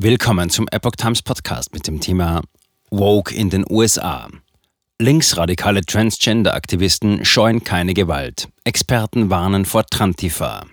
Willkommen 0.00 0.48
zum 0.48 0.68
Epoch 0.70 0.92
Times 0.92 1.22
Podcast 1.22 1.74
mit 1.74 1.88
dem 1.88 1.98
Thema 1.98 2.42
Woke 2.88 3.34
in 3.34 3.50
den 3.50 3.64
USA. 3.68 4.28
Linksradikale 5.00 5.84
Transgender-Aktivisten 5.84 7.24
scheuen 7.24 7.64
keine 7.64 7.94
Gewalt. 7.94 8.48
Experten 8.62 9.28
warnen 9.28 9.64
vor 9.64 9.84
Trantifa. 9.86 10.66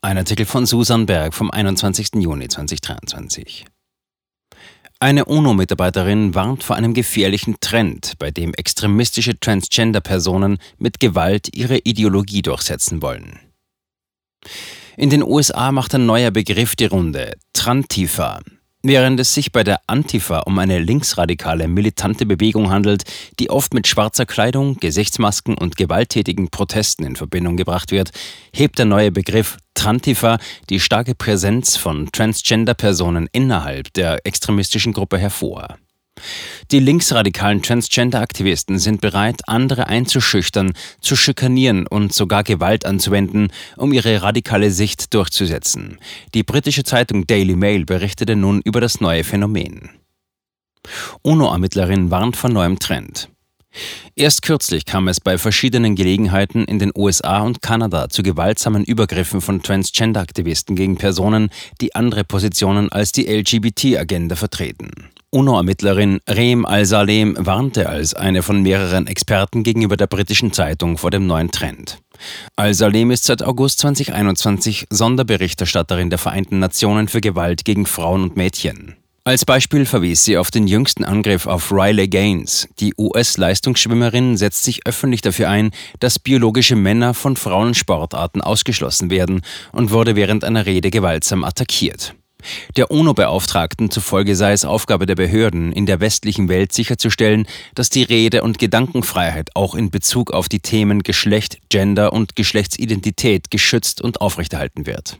Ein 0.00 0.16
Artikel 0.16 0.46
von 0.46 0.64
Susan 0.64 1.04
Berg 1.04 1.34
vom 1.34 1.50
21. 1.50 2.12
Juni 2.14 2.48
2023. 2.48 3.66
Eine 4.98 5.26
UNO-Mitarbeiterin 5.26 6.34
warnt 6.34 6.64
vor 6.64 6.76
einem 6.76 6.94
gefährlichen 6.94 7.56
Trend, 7.60 8.14
bei 8.18 8.30
dem 8.30 8.54
extremistische 8.54 9.38
Transgender-Personen 9.38 10.56
mit 10.78 10.98
Gewalt 10.98 11.54
ihre 11.54 11.76
Ideologie 11.76 12.40
durchsetzen 12.40 13.02
wollen. 13.02 13.38
In 14.96 15.08
den 15.08 15.22
USA 15.22 15.72
macht 15.72 15.94
ein 15.94 16.04
neuer 16.04 16.30
Begriff 16.30 16.76
die 16.76 16.84
Runde, 16.84 17.32
Trantifa. 17.54 18.40
Während 18.82 19.18
es 19.20 19.32
sich 19.32 19.50
bei 19.50 19.64
der 19.64 19.80
Antifa 19.86 20.40
um 20.40 20.58
eine 20.58 20.80
linksradikale, 20.80 21.66
militante 21.66 22.26
Bewegung 22.26 22.68
handelt, 22.68 23.04
die 23.38 23.48
oft 23.48 23.72
mit 23.72 23.86
schwarzer 23.86 24.26
Kleidung, 24.26 24.76
Gesichtsmasken 24.80 25.56
und 25.56 25.76
gewalttätigen 25.76 26.50
Protesten 26.50 27.04
in 27.04 27.16
Verbindung 27.16 27.56
gebracht 27.56 27.90
wird, 27.90 28.10
hebt 28.52 28.78
der 28.78 28.84
neue 28.84 29.12
Begriff 29.12 29.56
Trantifa 29.72 30.38
die 30.68 30.80
starke 30.80 31.14
Präsenz 31.14 31.76
von 31.76 32.10
Transgender-Personen 32.12 33.30
innerhalb 33.32 33.94
der 33.94 34.26
extremistischen 34.26 34.92
Gruppe 34.92 35.16
hervor. 35.16 35.78
Die 36.70 36.78
linksradikalen 36.78 37.62
Transgender-Aktivisten 37.62 38.78
sind 38.78 39.00
bereit, 39.00 39.40
andere 39.46 39.86
einzuschüchtern, 39.86 40.72
zu 41.00 41.16
schikanieren 41.16 41.86
und 41.86 42.12
sogar 42.12 42.44
Gewalt 42.44 42.86
anzuwenden, 42.86 43.52
um 43.76 43.92
ihre 43.92 44.22
radikale 44.22 44.70
Sicht 44.70 45.14
durchzusetzen. 45.14 45.98
Die 46.34 46.42
britische 46.42 46.84
Zeitung 46.84 47.26
Daily 47.26 47.56
Mail 47.56 47.84
berichtete 47.84 48.36
nun 48.36 48.60
über 48.64 48.80
das 48.80 49.00
neue 49.00 49.24
Phänomen. 49.24 49.90
UNO-Ermittlerin 51.22 52.10
warnt 52.10 52.36
vor 52.36 52.50
neuem 52.50 52.78
Trend. 52.78 53.28
Erst 54.14 54.42
kürzlich 54.42 54.84
kam 54.84 55.08
es 55.08 55.20
bei 55.20 55.38
verschiedenen 55.38 55.96
Gelegenheiten 55.96 56.64
in 56.64 56.78
den 56.78 56.92
USA 56.94 57.40
und 57.40 57.62
Kanada 57.62 58.10
zu 58.10 58.22
gewaltsamen 58.22 58.84
Übergriffen 58.84 59.40
von 59.40 59.62
Transgender-Aktivisten 59.62 60.76
gegen 60.76 60.96
Personen, 60.96 61.48
die 61.80 61.94
andere 61.94 62.24
Positionen 62.24 62.92
als 62.92 63.12
die 63.12 63.26
LGBT-Agenda 63.26 64.36
vertreten. 64.36 64.90
UNO-Ermittlerin 65.34 66.20
Reem 66.28 66.66
Al-Salem 66.66 67.36
warnte 67.38 67.88
als 67.88 68.12
eine 68.12 68.42
von 68.42 68.60
mehreren 68.60 69.06
Experten 69.06 69.62
gegenüber 69.62 69.96
der 69.96 70.06
britischen 70.06 70.52
Zeitung 70.52 70.98
vor 70.98 71.10
dem 71.10 71.26
neuen 71.26 71.50
Trend. 71.50 72.02
Al-Salem 72.54 73.10
ist 73.10 73.24
seit 73.24 73.42
August 73.42 73.78
2021 73.78 74.88
Sonderberichterstatterin 74.90 76.10
der 76.10 76.18
Vereinten 76.18 76.58
Nationen 76.58 77.08
für 77.08 77.22
Gewalt 77.22 77.64
gegen 77.64 77.86
Frauen 77.86 78.24
und 78.24 78.36
Mädchen. 78.36 78.96
Als 79.24 79.46
Beispiel 79.46 79.86
verwies 79.86 80.22
sie 80.22 80.36
auf 80.36 80.50
den 80.50 80.66
jüngsten 80.66 81.02
Angriff 81.02 81.46
auf 81.46 81.72
Riley 81.72 82.08
Gaines. 82.08 82.68
Die 82.78 82.92
US-Leistungsschwimmerin 82.98 84.36
setzt 84.36 84.64
sich 84.64 84.86
öffentlich 84.86 85.22
dafür 85.22 85.48
ein, 85.48 85.70
dass 85.98 86.18
biologische 86.18 86.76
Männer 86.76 87.14
von 87.14 87.36
Frauensportarten 87.36 88.42
ausgeschlossen 88.42 89.08
werden 89.08 89.40
und 89.72 89.92
wurde 89.92 90.14
während 90.14 90.44
einer 90.44 90.66
Rede 90.66 90.90
gewaltsam 90.90 91.42
attackiert. 91.42 92.14
Der 92.76 92.90
UNO-Beauftragten 92.90 93.90
zufolge 93.90 94.36
sei 94.36 94.52
es 94.52 94.64
Aufgabe 94.64 95.06
der 95.06 95.14
Behörden, 95.14 95.72
in 95.72 95.86
der 95.86 96.00
westlichen 96.00 96.48
Welt 96.48 96.72
sicherzustellen, 96.72 97.46
dass 97.74 97.90
die 97.90 98.02
Rede- 98.02 98.42
und 98.42 98.58
Gedankenfreiheit 98.58 99.50
auch 99.54 99.74
in 99.74 99.90
Bezug 99.90 100.32
auf 100.32 100.48
die 100.48 100.60
Themen 100.60 101.02
Geschlecht, 101.02 101.58
Gender 101.68 102.12
und 102.12 102.36
Geschlechtsidentität 102.36 103.50
geschützt 103.50 104.00
und 104.00 104.20
aufrechterhalten 104.20 104.86
wird. 104.86 105.16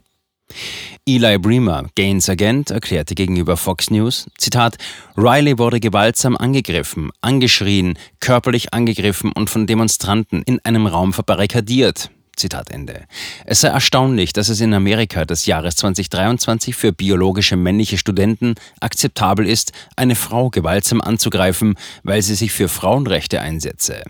Eli 1.07 1.39
Bremer, 1.39 1.89
Gaines 1.95 2.29
Agent, 2.29 2.71
erklärte 2.71 3.15
gegenüber 3.15 3.57
Fox 3.57 3.91
News, 3.91 4.27
Zitat, 4.39 4.77
Riley 5.17 5.59
wurde 5.59 5.81
gewaltsam 5.81 6.37
angegriffen, 6.37 7.11
angeschrien, 7.21 7.99
körperlich 8.21 8.73
angegriffen 8.73 9.33
und 9.33 9.51
von 9.51 9.67
Demonstranten 9.67 10.43
in 10.43 10.61
einem 10.65 10.87
Raum 10.87 11.13
verbarrikadiert. 11.13 12.11
Zitat 12.37 12.71
Ende. 12.71 13.07
Es 13.45 13.61
sei 13.61 13.69
erstaunlich, 13.69 14.33
dass 14.33 14.49
es 14.49 14.61
in 14.61 14.75
Amerika 14.75 15.25
des 15.25 15.47
Jahres 15.47 15.77
2023 15.77 16.75
für 16.75 16.93
biologische 16.93 17.57
männliche 17.57 17.99
Studenten 17.99 18.55
akzeptabel 18.81 19.47
ist, 19.47 19.73
eine 19.97 20.15
Frau 20.15 20.51
gewaltsam 20.51 21.01
anzugreifen, 21.01 21.75
weil 22.03 22.23
sie 22.23 22.35
sich 22.35 22.53
für 22.53 22.69
Frauenrechte 22.69 23.41
einsetze. 23.41 24.03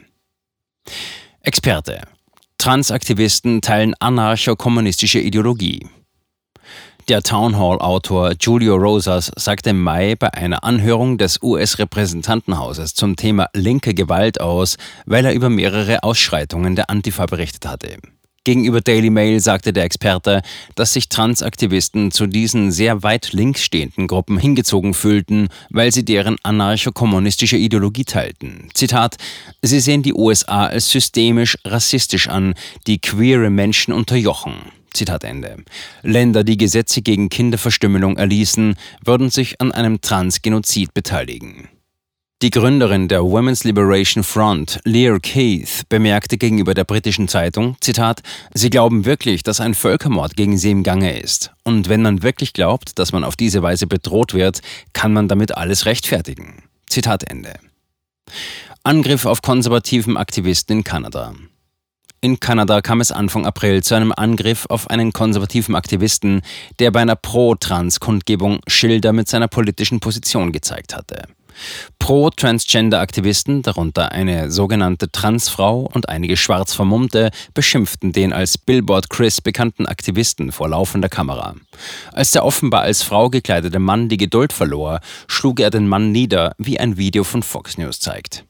Experte. 1.40 2.02
Transaktivisten 2.58 3.60
teilen 3.60 3.94
anarcho-kommunistische 3.98 5.18
Ideologie. 5.18 5.88
Der 7.08 7.20
Townhall-Autor 7.20 8.34
Julio 8.40 8.76
Rosas 8.76 9.32
sagte 9.34 9.70
im 9.70 9.82
Mai 9.82 10.14
bei 10.14 10.32
einer 10.34 10.62
Anhörung 10.62 11.18
des 11.18 11.42
US-Repräsentantenhauses 11.42 12.94
zum 12.94 13.16
Thema 13.16 13.48
linke 13.54 13.92
Gewalt 13.92 14.40
aus, 14.40 14.76
weil 15.04 15.24
er 15.24 15.34
über 15.34 15.50
mehrere 15.50 16.04
Ausschreitungen 16.04 16.76
der 16.76 16.90
Antifa 16.90 17.26
berichtet 17.26 17.66
hatte. 17.66 17.96
Gegenüber 18.44 18.80
Daily 18.80 19.10
Mail 19.10 19.40
sagte 19.40 19.72
der 19.72 19.82
Experte, 19.82 20.42
dass 20.76 20.92
sich 20.92 21.08
Transaktivisten 21.08 22.12
zu 22.12 22.28
diesen 22.28 22.70
sehr 22.70 23.02
weit 23.02 23.32
links 23.32 23.64
stehenden 23.64 24.06
Gruppen 24.06 24.38
hingezogen 24.38 24.94
fühlten, 24.94 25.48
weil 25.70 25.92
sie 25.92 26.04
deren 26.04 26.36
anarcho-kommunistische 26.44 27.56
Ideologie 27.56 28.04
teilten. 28.04 28.68
Zitat: 28.74 29.16
Sie 29.60 29.80
sehen 29.80 30.02
die 30.02 30.14
USA 30.14 30.66
als 30.66 30.88
systemisch 30.88 31.58
rassistisch 31.64 32.28
an, 32.28 32.54
die 32.86 33.00
queere 33.00 33.50
Menschen 33.50 33.92
unterjochen. 33.92 34.54
Zitat 34.92 35.24
Ende. 35.24 35.56
Länder, 36.02 36.44
die 36.44 36.56
Gesetze 36.56 37.02
gegen 37.02 37.28
Kinderverstümmelung 37.28 38.16
erließen, 38.16 38.76
würden 39.04 39.30
sich 39.30 39.60
an 39.60 39.72
einem 39.72 40.00
Transgenozid 40.00 40.94
beteiligen. 40.94 41.68
Die 42.42 42.50
Gründerin 42.50 43.06
der 43.06 43.22
Women's 43.22 43.62
Liberation 43.62 44.24
Front, 44.24 44.80
Lear 44.82 45.20
Keith, 45.20 45.84
bemerkte 45.88 46.38
gegenüber 46.38 46.74
der 46.74 46.82
britischen 46.82 47.28
Zeitung, 47.28 47.76
Zitat, 47.80 48.20
Sie 48.52 48.68
glauben 48.68 49.04
wirklich, 49.04 49.44
dass 49.44 49.60
ein 49.60 49.74
Völkermord 49.74 50.34
gegen 50.34 50.58
sie 50.58 50.72
im 50.72 50.82
Gange 50.82 51.20
ist. 51.20 51.52
Und 51.62 51.88
wenn 51.88 52.02
man 52.02 52.24
wirklich 52.24 52.52
glaubt, 52.52 52.98
dass 52.98 53.12
man 53.12 53.22
auf 53.22 53.36
diese 53.36 53.62
Weise 53.62 53.86
bedroht 53.86 54.34
wird, 54.34 54.60
kann 54.92 55.12
man 55.12 55.28
damit 55.28 55.56
alles 55.56 55.86
rechtfertigen. 55.86 56.64
Zitat 56.88 57.30
Ende. 57.30 57.54
Angriff 58.82 59.24
auf 59.24 59.40
konservativen 59.40 60.16
Aktivisten 60.16 60.78
in 60.78 60.84
Kanada. 60.84 61.34
In 62.24 62.38
Kanada 62.38 62.82
kam 62.82 63.00
es 63.00 63.10
Anfang 63.10 63.46
April 63.46 63.82
zu 63.82 63.96
einem 63.96 64.12
Angriff 64.16 64.66
auf 64.68 64.88
einen 64.88 65.12
konservativen 65.12 65.74
Aktivisten, 65.74 66.42
der 66.78 66.92
bei 66.92 67.00
einer 67.00 67.16
Pro-Trans-Kundgebung 67.16 68.60
Schilder 68.68 69.12
mit 69.12 69.26
seiner 69.26 69.48
politischen 69.48 69.98
Position 69.98 70.52
gezeigt 70.52 70.94
hatte. 70.94 71.24
Pro-Transgender-Aktivisten, 71.98 73.62
darunter 73.62 74.12
eine 74.12 74.52
sogenannte 74.52 75.10
Transfrau 75.10 75.90
und 75.92 76.08
einige 76.08 76.36
schwarz 76.36 76.74
Vermummte, 76.74 77.32
beschimpften 77.54 78.12
den 78.12 78.32
als 78.32 78.56
Billboard 78.56 79.10
Chris 79.10 79.40
bekannten 79.40 79.86
Aktivisten 79.86 80.52
vor 80.52 80.68
laufender 80.68 81.08
Kamera. 81.08 81.56
Als 82.12 82.30
der 82.30 82.44
offenbar 82.44 82.82
als 82.82 83.02
Frau 83.02 83.30
gekleidete 83.30 83.80
Mann 83.80 84.08
die 84.08 84.16
Geduld 84.16 84.52
verlor, 84.52 85.00
schlug 85.26 85.58
er 85.58 85.70
den 85.70 85.88
Mann 85.88 86.12
nieder, 86.12 86.54
wie 86.56 86.78
ein 86.78 86.96
Video 86.96 87.24
von 87.24 87.42
Fox 87.42 87.78
News 87.78 87.98
zeigt. 87.98 88.44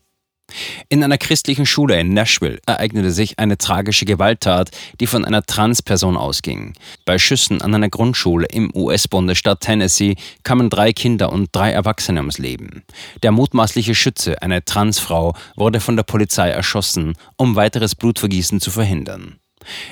In 0.89 1.03
einer 1.03 1.19
christlichen 1.19 1.67
Schule 1.67 1.99
in 1.99 2.15
Nashville 2.15 2.59
ereignete 2.67 3.11
sich 3.11 3.39
eine 3.39 3.59
tragische 3.59 4.05
Gewalttat, 4.05 4.71
die 5.01 5.07
von 5.07 5.25
einer 5.25 5.43
Transperson 5.43 6.17
ausging. 6.17 6.75
Bei 7.05 7.19
Schüssen 7.19 7.63
an 7.63 7.75
einer 7.75 7.89
Grundschule 7.89 8.47
im 8.47 8.71
US-Bundesstaat 8.75 9.61
Tennessee 9.61 10.17
kamen 10.43 10.71
drei 10.71 10.93
Kinder 10.93 11.33
und 11.33 11.49
drei 11.53 11.73
Erwachsene 11.73 12.21
ums 12.21 12.39
Leben. 12.39 12.85
Der 13.23 13.33
mutmaßliche 13.33 13.95
Schütze, 13.95 14.41
eine 14.43 14.65
Transfrau, 14.65 15.35
wurde 15.57 15.81
von 15.81 15.97
der 15.97 16.05
Polizei 16.05 16.51
erschossen, 16.51 17.15
um 17.37 17.57
weiteres 17.57 17.95
Blutvergießen 17.95 18.61
zu 18.61 18.71
verhindern. 18.71 19.42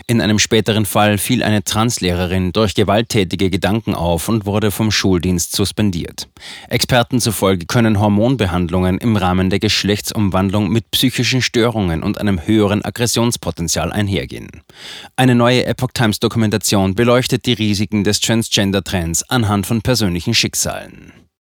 In 0.06 0.20
einem 0.20 0.38
späteren 0.38 0.86
Fall 0.86 1.18
fiel 1.18 1.42
eine 1.42 1.64
Translehrerin 1.64 2.52
durch 2.52 2.74
gewalttätige 2.74 3.50
Gedanken 3.50 3.94
auf 3.94 4.28
und 4.28 4.46
wurde 4.46 4.70
vom 4.70 4.90
Schuldienst 4.90 5.54
suspendiert. 5.54 6.28
Experten 6.68 7.20
zufolge 7.20 7.66
können 7.66 8.00
Hormonbehandlungen 8.00 8.98
im 8.98 9.16
Rahmen 9.16 9.50
der 9.50 9.58
Geschlechtsumwandlung 9.58 10.70
mit 10.70 10.90
psychischen 10.90 11.42
Störungen 11.42 12.02
und 12.02 12.18
einem 12.20 12.46
höheren 12.46 12.84
Aggressionspotenzial 12.84 13.92
einhergehen. 13.92 14.48
Eine 15.16 15.34
neue 15.34 15.66
Epoch 15.66 15.90
Times 15.94 16.20
Dokumentation 16.20 16.94
beleuchtet 16.94 17.46
die 17.46 17.52
Risiken 17.52 18.04
des 18.04 18.20
Transgender-Trends 18.20 19.24
anhand 19.30 19.66
von 19.66 19.82
persönlichen 19.82 20.34
Schicksalen. 20.34 21.12